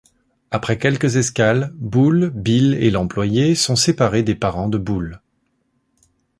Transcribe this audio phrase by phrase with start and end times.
[0.49, 5.21] Après quelques escales, Boule, Bill et l'employé sont séparés des parents de Boule.